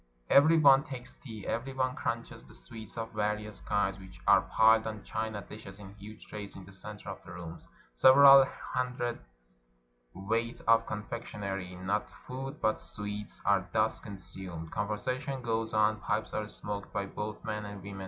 [0.31, 4.87] Every one takes tea, every one crunches the sweets of various kinds which are piled
[4.87, 7.67] on china dishes in huge trays in the center of the rooms.
[7.93, 14.71] Several hundredweight of confectionery— not food, but "sweets"— are thus consumed.
[14.71, 17.99] Conversation goes on, pipes are smoked by both men and women.